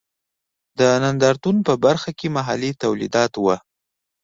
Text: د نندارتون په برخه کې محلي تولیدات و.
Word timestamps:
د 0.79 0.81
نندارتون 1.03 1.55
په 1.67 1.73
برخه 1.85 2.11
کې 2.19 2.27
محلي 2.37 2.71
تولیدات 2.83 3.33
و. 3.37 3.45